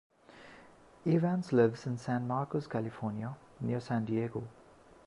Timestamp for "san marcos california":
1.99-3.37